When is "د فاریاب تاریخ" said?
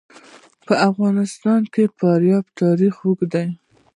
1.89-2.95